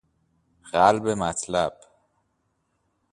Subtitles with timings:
[0.73, 1.73] قلب مطلب